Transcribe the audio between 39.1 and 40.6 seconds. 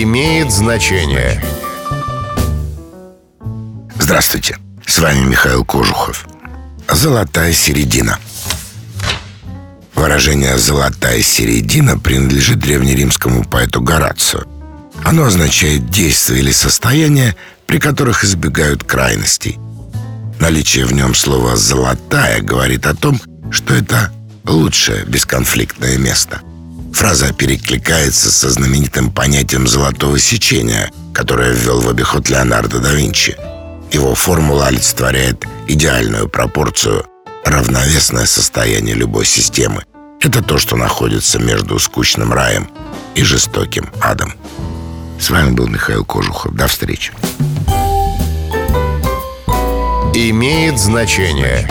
системы. Это то,